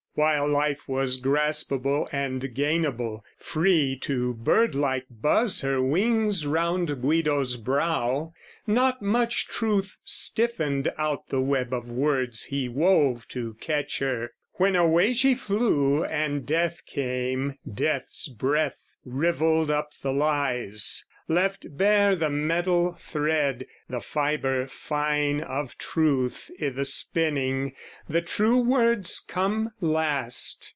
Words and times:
While 0.13 0.49
life 0.49 0.89
was 0.89 1.15
graspable 1.21 2.09
and 2.11 2.41
gainable, 2.53 3.21
free 3.39 3.97
To 4.01 4.33
bird 4.33 4.75
like 4.75 5.05
buzz 5.09 5.61
her 5.61 5.81
wings 5.81 6.45
round 6.45 7.01
Guido's 7.01 7.55
brow, 7.55 8.33
Not 8.67 9.01
much 9.01 9.47
truth 9.47 9.99
stiffened 10.03 10.91
out 10.97 11.29
the 11.29 11.39
web 11.39 11.71
of 11.71 11.87
words 11.89 12.43
He 12.43 12.67
wove 12.67 13.25
to 13.29 13.53
catch 13.61 13.99
her: 13.99 14.31
when 14.55 14.75
away 14.75 15.13
she 15.13 15.33
flew 15.33 16.03
And 16.03 16.45
death 16.45 16.85
came, 16.85 17.55
death's 17.73 18.27
breath 18.27 18.93
rivelled 19.05 19.71
up 19.71 19.91
the 20.03 20.11
lies, 20.11 21.05
Left 21.27 21.77
bare 21.77 22.13
the 22.17 22.29
metal 22.29 22.97
thread, 22.99 23.65
the 23.87 24.01
fibre 24.01 24.67
fine 24.67 25.39
Of 25.39 25.77
truth, 25.77 26.51
i' 26.61 26.67
the 26.67 26.83
spinning: 26.83 27.73
the 28.09 28.21
true 28.21 28.57
words 28.59 29.23
come 29.25 29.69
last. 29.79 30.69